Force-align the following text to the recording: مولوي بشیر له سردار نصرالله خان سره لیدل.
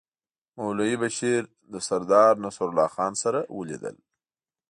مولوي 0.57 0.95
بشیر 1.03 1.41
له 1.71 1.79
سردار 1.87 2.33
نصرالله 2.45 2.87
خان 2.95 3.13
سره 3.23 3.39
لیدل. 3.67 3.95